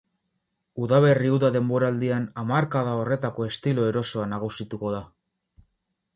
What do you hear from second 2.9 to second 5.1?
horretako estilo erosoa nagusituko da.